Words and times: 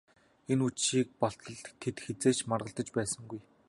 Энэ 0.51 0.63
үдшийг 0.67 1.07
болтол 1.21 1.57
тэд 1.81 1.97
хэзээ 2.05 2.33
ч 2.37 2.39
маргалдаж 2.49 2.87
байсангүй. 2.95 3.41